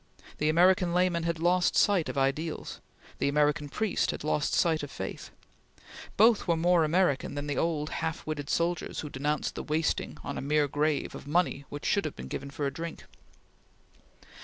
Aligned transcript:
The 0.39 0.49
American 0.49 0.95
layman 0.95 1.21
had 1.29 1.37
lost 1.37 1.75
sight 1.75 2.09
of 2.09 2.17
ideals; 2.17 2.81
the 3.19 3.29
American 3.29 3.69
priest 3.69 4.09
had 4.09 4.23
lost 4.23 4.55
sight 4.55 4.81
of 4.81 4.89
faith. 4.89 5.29
Both 6.17 6.47
were 6.47 6.57
more 6.57 6.83
American 6.83 7.35
than 7.35 7.45
the 7.45 7.59
old, 7.59 7.91
half 8.01 8.25
witted 8.25 8.49
soldiers 8.49 9.01
who 9.01 9.11
denounced 9.11 9.53
the 9.53 9.61
wasting, 9.61 10.17
on 10.23 10.39
a 10.39 10.41
mere 10.41 10.67
grave, 10.67 11.13
of 11.13 11.27
money 11.27 11.65
which 11.69 11.85
should 11.85 12.05
have 12.05 12.15
been 12.15 12.29
given 12.29 12.49
for 12.49 12.67
drink. 12.71 13.03